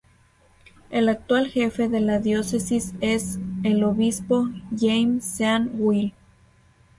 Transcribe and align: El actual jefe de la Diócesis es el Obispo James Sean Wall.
El 0.89 1.09
actual 1.09 1.47
jefe 1.47 1.87
de 1.87 1.99
la 1.99 2.17
Diócesis 2.17 2.93
es 3.01 3.37
el 3.63 3.83
Obispo 3.83 4.47
James 4.75 5.23
Sean 5.23 5.73
Wall. 5.75 6.11